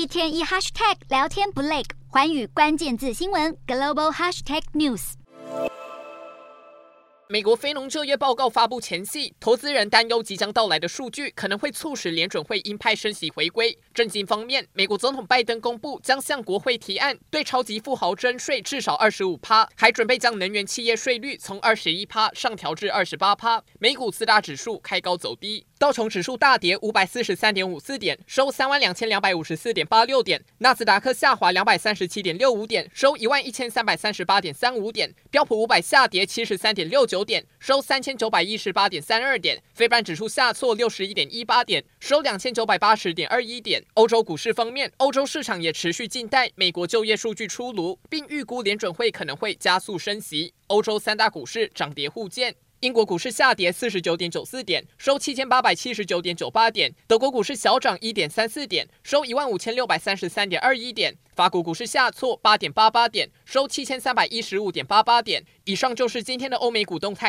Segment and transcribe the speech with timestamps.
[0.00, 5.12] 一天一 hashtag 聊天不累，寰宇关键字新闻 global hashtag news。
[7.28, 13.78] 美国非农就业报告发布前夕，投资人担忧即将到来的数据可能会促使联准会鹰派升息回归。
[13.92, 23.62] 政经方面，美国总统拜登公布将向国会提案对超级富豪征税至少二十五趴，还准备将能源企业税率从二十一趴上调至二十八趴。
[23.78, 25.66] 美股四大指数开高走低。
[25.80, 43.82] 道琼指数大跌五百四十三点五四点，收三万两千两百五十四点八六点；纳斯达克下滑两百三十七点六五点，收一万一千三百三十八点三五点；标普五百下跌七十三点六九点，收三千九百一十八点三二点；费半指数下挫六十一点一八点，收两千九百八十点二一点。
[43.94, 50.52] 欧洲股市方面，欧洲市场也持续静待美国就业数据出炉，并预估联准会可能会加速升息。
[50.66, 52.54] 欧洲三大股市涨跌互见。
[52.80, 65.44] 英国股市下跌四十九点九四点，收七千八百七十九点九八点；德国股市小涨一点三四点，收一万五千六百三十三点二一点；法国股市下挫八点八八点，收七千三百一十五点八八点。
[65.64, 67.28] 以上就是今天的欧美股动态。